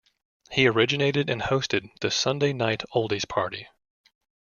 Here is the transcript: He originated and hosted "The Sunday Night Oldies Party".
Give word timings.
He 0.51 0.65
originated 0.65 1.29
and 1.29 1.43
hosted 1.43 1.91
"The 1.99 2.09
Sunday 2.09 2.53
Night 2.53 2.81
Oldies 2.95 3.29
Party". 3.29 3.67